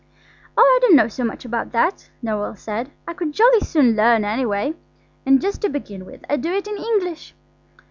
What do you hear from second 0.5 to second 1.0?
"Oh, I don't